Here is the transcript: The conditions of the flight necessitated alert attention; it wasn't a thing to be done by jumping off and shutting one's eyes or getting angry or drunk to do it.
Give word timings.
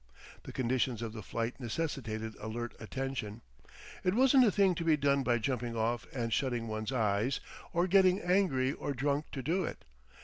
The 0.45 0.51
conditions 0.51 1.03
of 1.03 1.13
the 1.13 1.21
flight 1.21 1.59
necessitated 1.59 2.33
alert 2.41 2.73
attention; 2.79 3.41
it 4.03 4.15
wasn't 4.15 4.45
a 4.47 4.51
thing 4.51 4.73
to 4.73 4.83
be 4.83 4.97
done 4.97 5.21
by 5.21 5.37
jumping 5.37 5.75
off 5.75 6.07
and 6.11 6.33
shutting 6.33 6.67
one's 6.67 6.91
eyes 6.91 7.39
or 7.71 7.85
getting 7.85 8.19
angry 8.19 8.71
or 8.73 8.93
drunk 8.93 9.25
to 9.33 9.43
do 9.43 9.63
it. 9.63 9.85